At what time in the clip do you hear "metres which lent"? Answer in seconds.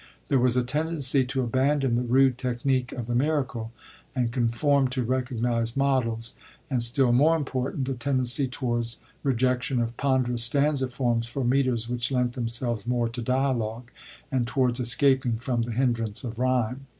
11.43-12.33